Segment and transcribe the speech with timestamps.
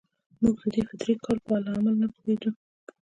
[0.41, 2.51] موږ د دې فطري کار په لامل نه پوهېدو.